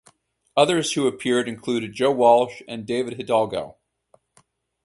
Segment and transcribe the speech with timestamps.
[0.57, 3.77] Others who appeared included Joe Walsh and David Hidalgo.